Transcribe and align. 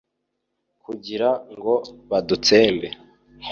kugira 0.83 1.29
ngo 1.53 1.73
badutsembe 2.09 2.87